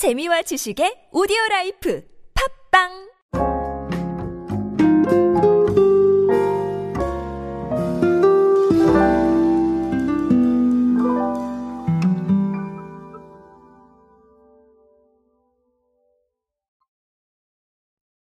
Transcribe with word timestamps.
재미와 0.00 0.40
지식의 0.40 1.12
오디오 1.12 1.36
라이프 1.50 2.02
팟빵 2.32 2.88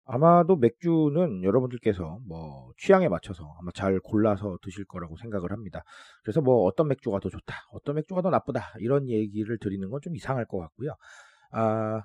아마도 0.05 0.57
맥주는 0.57 1.43
여러분들께서 1.43 2.19
뭐 2.29 2.73
취향에 2.77 3.09
맞춰서 3.09 3.57
아마 3.59 3.71
잘 3.75 3.99
골라서 4.01 4.59
드실 4.61 4.85
거라고 4.85 5.17
생각을 5.17 5.51
합니다. 5.51 5.83
그래서 6.25 6.43
뭐 6.43 6.65
어떤 6.65 6.89
맥주가 6.89 7.21
더 7.21 7.31
좋다, 7.31 7.55
어떤 7.73 7.95
맥주가 7.95 8.21
더 8.21 8.29
나쁘다 8.29 8.75
이런 8.81 9.09
얘기를 9.09 9.57
드리는 9.59 9.89
건 9.89 10.03
좀 10.03 10.15
이상할 10.15 10.45
것 10.45 10.59
같고요. 10.59 10.95
아 11.55 12.03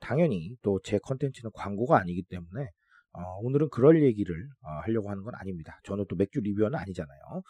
당연히 0.00 0.56
또 0.62 0.80
제 0.84 0.98
컨텐츠는 0.98 1.50
광고가 1.54 1.98
아니기 1.98 2.22
때문에 2.22 2.68
어, 3.12 3.20
오늘은 3.42 3.68
그럴 3.70 4.02
얘기를 4.02 4.34
어, 4.62 4.70
하려고 4.84 5.10
하는 5.10 5.22
건 5.24 5.34
아닙니다. 5.36 5.80
저는 5.84 6.04
또 6.08 6.16
맥주 6.16 6.40
리뷰어는 6.40 6.78
아니잖아요. 6.78 7.42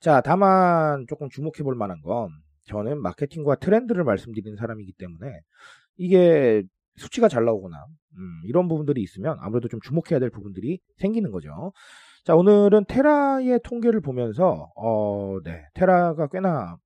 자 0.00 0.20
다만 0.20 1.06
조금 1.08 1.28
주목해 1.30 1.62
볼 1.62 1.74
만한 1.76 2.00
건 2.02 2.30
저는 2.64 3.00
마케팅과 3.02 3.56
트렌드를 3.56 4.04
말씀드리는 4.04 4.56
사람이기 4.56 4.92
때문에 4.98 5.40
이게 5.96 6.62
수치가 6.96 7.28
잘 7.28 7.44
나오거나 7.44 7.76
음, 8.18 8.42
이런 8.44 8.68
부분들이 8.68 9.02
있으면 9.02 9.36
아무래도 9.40 9.68
좀 9.68 9.80
주목해야 9.80 10.18
될 10.20 10.30
부분들이 10.30 10.80
생기는 10.98 11.30
거죠. 11.30 11.72
자 12.24 12.34
오늘은 12.36 12.84
테라의 12.86 13.60
통계를 13.64 14.00
보면서 14.00 14.70
어, 14.76 15.38
네 15.44 15.64
테라가 15.74 16.26
꽤나 16.28 16.76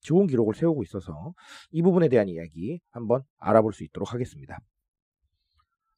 좋은 0.00 0.26
기록을 0.26 0.54
세우고 0.54 0.82
있어서 0.82 1.34
이 1.70 1.82
부분에 1.82 2.08
대한 2.08 2.28
이야기 2.28 2.80
한번 2.90 3.22
알아볼 3.38 3.72
수 3.72 3.84
있도록 3.84 4.12
하겠습니다. 4.12 4.58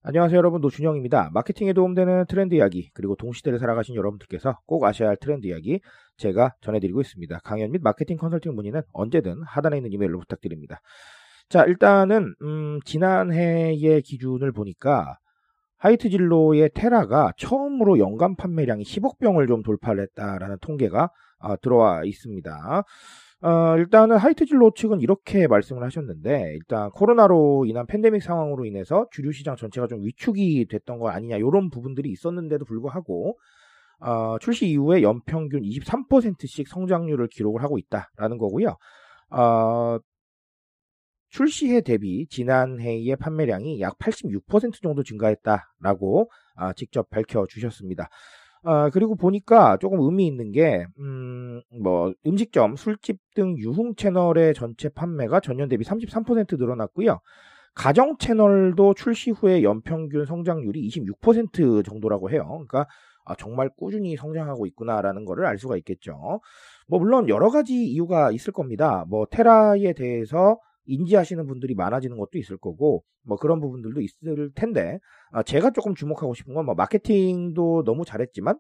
안녕하세요 0.04 0.36
여러분 0.36 0.60
노준영입니다. 0.60 1.30
마케팅에 1.32 1.72
도움되는 1.72 2.26
트렌드 2.26 2.54
이야기 2.54 2.90
그리고 2.92 3.14
동시대를 3.14 3.60
살아가신 3.60 3.94
여러분들께서 3.94 4.58
꼭 4.66 4.84
아셔야 4.84 5.10
할 5.10 5.16
트렌드 5.16 5.46
이야기 5.46 5.80
제가 6.16 6.54
전해드리고 6.60 7.00
있습니다. 7.00 7.38
강연 7.44 7.70
및 7.70 7.82
마케팅 7.82 8.16
컨설팅 8.16 8.54
문의는 8.54 8.82
언제든 8.92 9.42
하단에 9.44 9.76
있는 9.76 9.92
이메일로 9.92 10.18
부탁드립니다. 10.18 10.80
자, 11.48 11.64
일단은, 11.64 12.34
음, 12.40 12.80
지난해의 12.84 14.00
기준을 14.02 14.52
보니까, 14.52 15.18
하이트 15.76 16.08
진로의 16.08 16.70
테라가 16.74 17.32
처음으로 17.36 17.98
연간 17.98 18.36
판매량이 18.36 18.84
10억 18.84 19.18
병을 19.18 19.48
좀 19.48 19.62
돌파를 19.62 20.04
했다라는 20.04 20.58
통계가 20.60 21.10
어, 21.40 21.56
들어와 21.60 22.04
있습니다. 22.04 22.84
어, 23.42 23.76
일단은 23.76 24.18
하이트 24.18 24.46
진로 24.46 24.72
측은 24.72 25.00
이렇게 25.00 25.48
말씀을 25.48 25.82
하셨는데, 25.82 26.52
일단 26.54 26.90
코로나로 26.90 27.64
인한 27.66 27.86
팬데믹 27.86 28.22
상황으로 28.22 28.64
인해서 28.64 29.06
주류 29.10 29.32
시장 29.32 29.56
전체가 29.56 29.88
좀 29.88 30.04
위축이 30.04 30.66
됐던 30.70 30.98
거 30.98 31.08
아니냐, 31.08 31.38
이런 31.38 31.68
부분들이 31.68 32.10
있었는데도 32.10 32.64
불구하고, 32.64 33.36
어, 33.98 34.38
출시 34.38 34.68
이후에 34.68 35.02
연평균 35.02 35.62
23%씩 35.62 36.68
성장률을 36.68 37.28
기록을 37.28 37.62
하고 37.62 37.78
있다라는 37.78 38.38
거고요. 38.38 38.76
어, 39.30 39.98
출시해 41.30 41.80
대비 41.80 42.26
지난해의 42.28 43.16
판매량이 43.16 43.80
약 43.80 43.98
86% 43.98 44.82
정도 44.82 45.02
증가했다라고 45.02 46.30
아, 46.56 46.72
직접 46.74 47.08
밝혀주셨습니다. 47.08 48.08
아, 48.64 48.90
그리고 48.90 49.16
보니까 49.16 49.76
조금 49.78 50.00
의미 50.00 50.26
있는 50.26 50.52
게, 50.52 50.86
음, 51.00 51.60
뭐, 51.82 52.12
음식점, 52.26 52.76
술집 52.76 53.18
등 53.34 53.56
유흥 53.58 53.96
채널의 53.96 54.54
전체 54.54 54.88
판매가 54.88 55.40
전년 55.40 55.68
대비 55.68 55.84
33% 55.84 56.58
늘어났고요. 56.58 57.18
가정 57.74 58.18
채널도 58.18 58.94
출시 58.94 59.30
후에 59.30 59.62
연평균 59.62 60.26
성장률이 60.26 60.88
26% 60.88 61.84
정도라고 61.84 62.30
해요. 62.30 62.44
그러니까 62.46 62.86
아, 63.24 63.34
정말 63.36 63.70
꾸준히 63.76 64.16
성장하고 64.16 64.66
있구나라는 64.66 65.24
것을 65.24 65.46
알 65.46 65.58
수가 65.58 65.76
있겠죠. 65.78 66.40
뭐, 66.86 66.98
물론 66.98 67.28
여러 67.28 67.50
가지 67.50 67.74
이유가 67.74 68.30
있을 68.30 68.52
겁니다. 68.52 69.04
뭐, 69.08 69.26
테라에 69.30 69.92
대해서 69.94 70.58
인지하시는 70.86 71.46
분들이 71.46 71.74
많아지는 71.74 72.16
것도 72.16 72.38
있을 72.38 72.56
거고 72.56 73.04
뭐 73.24 73.36
그런 73.36 73.60
부분들도 73.60 74.00
있을 74.00 74.50
텐데 74.54 74.98
아, 75.32 75.42
제가 75.42 75.70
조금 75.70 75.94
주목하고 75.94 76.34
싶은 76.34 76.54
건 76.54 76.66
뭐 76.66 76.74
마케팅도 76.74 77.84
너무 77.84 78.04
잘했지만 78.04 78.58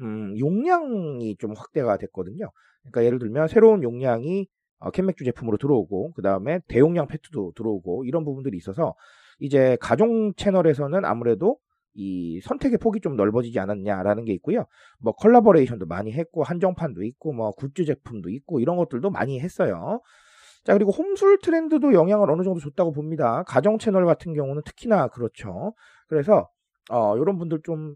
음, 0.00 0.38
용량이 0.38 1.36
좀 1.38 1.52
확대가 1.56 1.96
됐거든요. 1.98 2.50
그러니까 2.82 3.04
예를 3.04 3.18
들면 3.18 3.48
새로운 3.48 3.82
용량이 3.82 4.46
어, 4.78 4.90
캔맥주 4.90 5.24
제품으로 5.24 5.58
들어오고 5.58 6.12
그 6.12 6.22
다음에 6.22 6.60
대용량 6.68 7.06
페트도 7.06 7.52
들어오고 7.54 8.04
이런 8.06 8.24
부분들이 8.24 8.56
있어서 8.56 8.94
이제 9.38 9.76
가정 9.80 10.32
채널에서는 10.34 11.04
아무래도 11.04 11.58
이 11.92 12.40
선택의 12.42 12.78
폭이 12.78 13.00
좀 13.00 13.16
넓어지지 13.16 13.58
않았냐라는 13.58 14.24
게 14.24 14.32
있고요. 14.34 14.66
뭐 15.00 15.12
collaboration도 15.14 15.86
많이 15.86 16.12
했고 16.12 16.44
한정판도 16.44 17.02
있고 17.04 17.32
뭐 17.32 17.50
굿즈 17.52 17.84
제품도 17.84 18.30
있고 18.30 18.60
이런 18.60 18.76
것들도 18.76 19.10
많이 19.10 19.40
했어요. 19.40 20.00
자, 20.64 20.74
그리고 20.74 20.92
홈술 20.92 21.38
트렌드도 21.42 21.94
영향을 21.94 22.30
어느 22.30 22.42
정도 22.42 22.60
줬다고 22.60 22.92
봅니다. 22.92 23.42
가정 23.44 23.78
채널 23.78 24.04
같은 24.06 24.34
경우는 24.34 24.62
특히나 24.64 25.08
그렇죠. 25.08 25.74
그래서, 26.08 26.48
어, 26.90 27.16
이런 27.16 27.38
분들 27.38 27.60
좀 27.64 27.94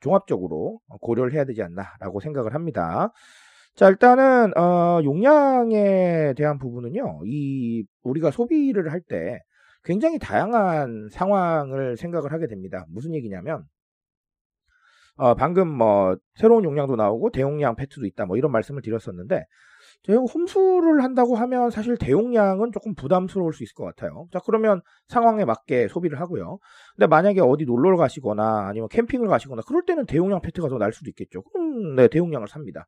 종합적으로 0.00 0.80
고려를 1.00 1.32
해야 1.34 1.44
되지 1.44 1.62
않나라고 1.62 2.20
생각을 2.20 2.54
합니다. 2.54 3.12
자, 3.74 3.88
일단은, 3.88 4.56
어, 4.58 5.00
용량에 5.04 6.34
대한 6.36 6.58
부분은요, 6.58 7.22
이, 7.26 7.84
우리가 8.02 8.30
소비를 8.30 8.92
할 8.92 9.00
때 9.08 9.40
굉장히 9.84 10.18
다양한 10.18 11.08
상황을 11.10 11.96
생각을 11.96 12.32
하게 12.32 12.46
됩니다. 12.48 12.84
무슨 12.90 13.14
얘기냐면, 13.14 13.64
어, 15.16 15.34
방금 15.34 15.68
뭐, 15.68 16.16
새로운 16.34 16.64
용량도 16.64 16.96
나오고 16.96 17.30
대용량 17.30 17.76
페트도 17.76 18.06
있다, 18.06 18.26
뭐 18.26 18.36
이런 18.36 18.50
말씀을 18.52 18.82
드렸었는데, 18.82 19.44
제가 20.04 20.20
홈술을 20.20 21.02
한다고 21.04 21.36
하면 21.36 21.70
사실 21.70 21.96
대용량은 21.96 22.72
조금 22.72 22.94
부담스러울 22.94 23.52
수 23.52 23.62
있을 23.62 23.74
것 23.74 23.84
같아요. 23.84 24.26
자, 24.32 24.40
그러면 24.44 24.80
상황에 25.08 25.44
맞게 25.44 25.88
소비를 25.88 26.20
하고요. 26.20 26.58
근데 26.96 27.06
만약에 27.06 27.40
어디 27.40 27.64
놀러 27.64 27.96
가시거나 27.96 28.66
아니면 28.66 28.88
캠핑을 28.88 29.28
가시거나 29.28 29.62
그럴 29.66 29.84
때는 29.86 30.06
대용량 30.06 30.40
페트가 30.40 30.68
더 30.68 30.78
날 30.78 30.92
수도 30.92 31.08
있겠죠. 31.10 31.42
그럼 31.42 31.94
네, 31.94 32.08
대용량을 32.08 32.48
삽니다. 32.48 32.86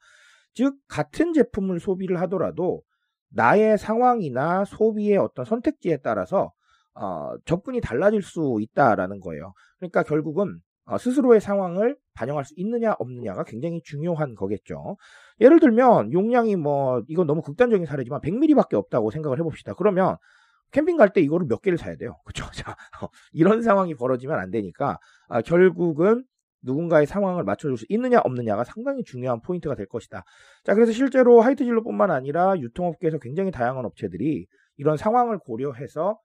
즉, 0.55 0.77
같은 0.89 1.33
제품을 1.33 1.81
소비를 1.81 2.21
하더라도 2.23 2.83
나의 3.31 3.79
상황이나 3.79 4.65
소비의 4.65 5.17
어떤 5.19 5.45
선택지에 5.45 5.99
따라서 6.03 6.53
어, 6.95 7.33
접근이 7.45 7.81
달라질 7.81 8.23
수 8.23 8.59
있다라는 8.61 9.21
거예요. 9.21 9.53
그러니까 9.79 10.03
결국은 10.05 10.47
어, 10.47 10.74
스스로의 10.99 11.41
상황을 11.41 11.97
반영할 12.15 12.45
수 12.45 12.55
있느냐 12.57 12.95
없느냐가 12.99 13.45
굉장히 13.45 13.81
중요한 13.83 14.35
거겠죠. 14.35 14.97
예를 15.41 15.61
들면 15.61 16.13
용량이 16.13 16.57
뭐 16.57 17.03
이건 17.09 17.27
너무 17.27 17.43
극단적인 17.43 17.87
사례지만 17.87 18.21
100ml밖에 18.21 18.75
없다고 18.75 19.11
생각을 19.11 19.39
해봅시다. 19.39 19.75
그러면 19.75 20.17
캠핑 20.73 20.97
갈 20.97 21.11
때 21.11 21.21
이거를 21.21 21.47
몇 21.47 21.63
개를 21.63 21.79
사야 21.79 21.97
돼요. 21.97 22.17
그렇죠? 22.25 22.51
자, 22.53 22.77
이런 23.33 23.63
상황이 23.63 23.95
벌어지면 23.95 24.39
안 24.39 24.51
되니까 24.51 24.99
아, 25.29 25.41
결국은 25.41 26.25
누군가의 26.63 27.07
상황을 27.07 27.45
맞춰줄 27.45 27.77
수 27.77 27.87
있느냐 27.89 28.21
없느냐가 28.25 28.65
상당히 28.65 29.05
중요한 29.05 29.41
포인트가 29.41 29.75
될 29.75 29.87
것이다. 29.87 30.25
자, 30.65 30.75
그래서 30.75 30.93
실제로 30.93 31.41
하이트진로뿐만 31.43 32.11
아니라 32.11 32.59
유통업계에서 32.59 33.19
굉장히 33.19 33.51
다양한 33.51 33.85
업체들이 33.85 34.47
이런 34.77 34.97
상황을 34.97 35.39
고려해서 35.39 36.19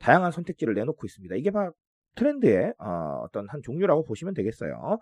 다양한 0.00 0.32
선택지를 0.32 0.74
내놓고 0.74 1.06
있습니다. 1.06 1.36
이게 1.36 1.50
바로 1.50 1.72
트렌드의 2.14 2.74
어, 2.78 3.26
떤한 3.32 3.62
종류라고 3.62 4.04
보시면 4.04 4.34
되겠어요. 4.34 4.98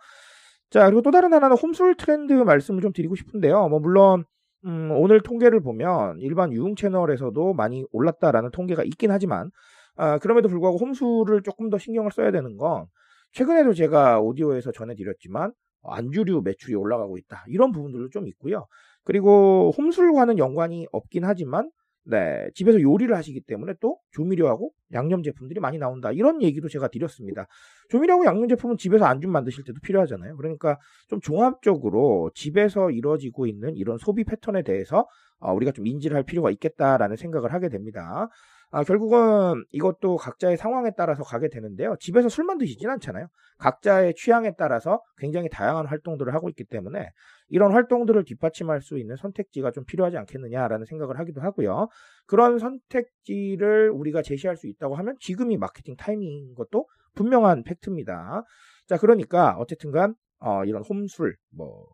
자, 0.70 0.86
그리고 0.86 1.02
또 1.02 1.10
다른 1.10 1.32
하나는 1.34 1.56
홈술 1.56 1.96
트렌드 1.96 2.32
말씀을 2.32 2.80
좀 2.80 2.92
드리고 2.92 3.14
싶은데요. 3.14 3.68
뭐, 3.68 3.78
물론, 3.78 4.24
음, 4.64 4.90
오늘 4.92 5.20
통계를 5.20 5.60
보면 5.60 6.18
일반 6.20 6.52
유흥 6.52 6.76
채널에서도 6.76 7.52
많이 7.52 7.84
올랐다라는 7.92 8.50
통계가 8.52 8.82
있긴 8.84 9.10
하지만, 9.10 9.50
아, 9.96 10.18
그럼에도 10.18 10.48
불구하고 10.48 10.78
홈술을 10.78 11.42
조금 11.42 11.68
더 11.68 11.76
신경을 11.78 12.10
써야 12.12 12.30
되는 12.30 12.56
건, 12.56 12.86
최근에도 13.32 13.74
제가 13.74 14.20
오디오에서 14.20 14.72
전해드렸지만, 14.72 15.52
안주류 15.84 16.42
매출이 16.42 16.74
올라가고 16.74 17.18
있다. 17.18 17.44
이런 17.48 17.72
부분들도 17.72 18.08
좀 18.10 18.26
있고요. 18.28 18.66
그리고 19.04 19.72
홈술과는 19.76 20.38
연관이 20.38 20.86
없긴 20.92 21.24
하지만, 21.24 21.70
네, 22.04 22.48
집에서 22.54 22.80
요리를 22.80 23.14
하시기 23.14 23.42
때문에 23.42 23.74
또 23.80 23.98
조미료하고 24.10 24.72
양념 24.92 25.22
제품들이 25.22 25.60
많이 25.60 25.78
나온다. 25.78 26.10
이런 26.10 26.42
얘기도 26.42 26.68
제가 26.68 26.88
드렸습니다. 26.88 27.46
조미료하고 27.90 28.24
양념 28.24 28.48
제품은 28.48 28.76
집에서 28.76 29.04
안주 29.04 29.28
만드실 29.28 29.64
때도 29.64 29.78
필요하잖아요. 29.82 30.36
그러니까 30.36 30.78
좀 31.08 31.20
종합적으로 31.20 32.30
집에서 32.34 32.90
이루어지고 32.90 33.46
있는 33.46 33.76
이런 33.76 33.98
소비 33.98 34.24
패턴에 34.24 34.62
대해서 34.62 35.06
어, 35.38 35.52
우리가 35.52 35.72
좀 35.72 35.86
인지를 35.86 36.16
할 36.16 36.24
필요가 36.24 36.50
있겠다라는 36.50 37.16
생각을 37.16 37.52
하게 37.52 37.68
됩니다. 37.68 38.28
아, 38.74 38.84
결국은 38.84 39.64
이것도 39.70 40.16
각자의 40.16 40.56
상황에 40.56 40.92
따라서 40.96 41.22
가게 41.22 41.50
되는데요. 41.50 41.94
집에서 42.00 42.30
술만 42.30 42.56
드시진 42.56 42.88
않잖아요. 42.88 43.28
각자의 43.58 44.14
취향에 44.14 44.54
따라서 44.56 45.02
굉장히 45.18 45.50
다양한 45.50 45.86
활동들을 45.86 46.32
하고 46.32 46.48
있기 46.48 46.64
때문에 46.64 47.10
이런 47.48 47.72
활동들을 47.72 48.24
뒷받침할 48.24 48.80
수 48.80 48.98
있는 48.98 49.16
선택지가 49.16 49.72
좀 49.72 49.84
필요하지 49.84 50.16
않겠느냐라는 50.16 50.86
생각을 50.86 51.18
하기도 51.18 51.42
하고요. 51.42 51.88
그런 52.26 52.58
선택지를 52.58 53.90
우리가 53.90 54.22
제시할 54.22 54.56
수 54.56 54.66
있다고 54.66 54.96
하면 54.96 55.16
지금이 55.20 55.58
마케팅 55.58 55.94
타이밍인 55.94 56.54
것도 56.54 56.86
분명한 57.14 57.64
팩트입니다. 57.64 58.42
자, 58.86 58.96
그러니까 58.96 59.54
어쨌든 59.58 59.92
간 59.92 60.14
어, 60.40 60.64
이런 60.64 60.82
홈술, 60.82 61.36
뭐 61.54 61.88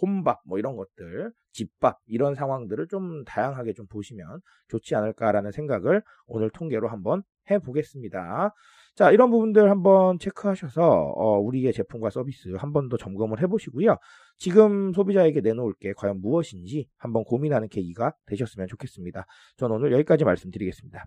혼밥 0.00 0.40
뭐 0.46 0.58
이런 0.58 0.76
것들, 0.76 1.32
집밥 1.52 1.98
이런 2.06 2.34
상황들을 2.34 2.88
좀 2.88 3.24
다양하게 3.24 3.72
좀 3.74 3.86
보시면 3.86 4.40
좋지 4.68 4.94
않을까라는 4.94 5.52
생각을 5.52 6.02
오늘 6.26 6.50
통계로 6.50 6.88
한번 6.88 7.22
해 7.50 7.58
보겠습니다. 7.58 8.54
자, 8.94 9.10
이런 9.10 9.30
부분들 9.30 9.70
한번 9.70 10.18
체크하셔서 10.18 10.82
어, 10.88 11.38
우리의 11.38 11.72
제품과 11.72 12.10
서비스 12.10 12.48
한 12.58 12.72
번 12.72 12.88
더 12.88 12.96
점검을 12.96 13.40
해 13.42 13.46
보시고요. 13.46 13.96
지금 14.38 14.92
소비자에게 14.92 15.40
내놓을 15.40 15.74
게 15.80 15.92
과연 15.96 16.20
무엇인지 16.20 16.88
한번 16.98 17.24
고민하는 17.24 17.68
계기가 17.68 18.12
되셨으면 18.26 18.68
좋겠습니다. 18.68 19.26
저는 19.56 19.76
오늘 19.76 19.92
여기까지 19.92 20.24
말씀드리겠습니다. 20.24 21.06